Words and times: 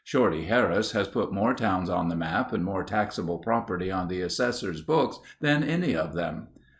Shorty 0.03 0.45
Harris 0.45 0.93
has 0.93 1.07
put 1.07 1.31
more 1.31 1.53
towns 1.53 1.87
on 1.87 2.09
the 2.09 2.15
map 2.15 2.53
and 2.53 2.63
more 2.65 2.83
taxable 2.83 3.37
property 3.37 3.91
on 3.91 4.07
the 4.07 4.21
assessors' 4.21 4.81
books 4.81 5.19
than 5.41 5.61
any 5.63 5.95
of 5.95 6.13
them. 6.15 6.47